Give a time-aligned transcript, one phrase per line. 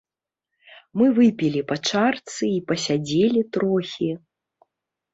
[1.01, 4.13] Мы выпілі па чарцы і пасядзелі трохі.